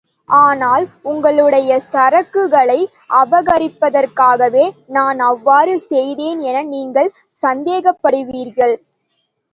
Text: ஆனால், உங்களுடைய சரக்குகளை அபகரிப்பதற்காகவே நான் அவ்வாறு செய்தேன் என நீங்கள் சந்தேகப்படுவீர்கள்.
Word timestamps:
ஆனால், 0.37 0.85
உங்களுடைய 1.03 1.77
சரக்குகளை 1.89 2.77
அபகரிப்பதற்காகவே 3.19 4.65
நான் 4.89 5.19
அவ்வாறு 5.29 5.75
செய்தேன் 5.91 6.41
என 6.49 6.63
நீங்கள் 6.73 7.11
சந்தேகப்படுவீர்கள். 7.43 8.75